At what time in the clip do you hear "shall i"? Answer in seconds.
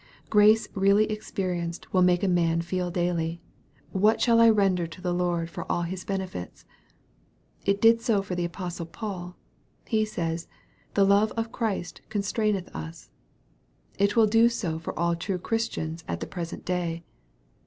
4.19-4.49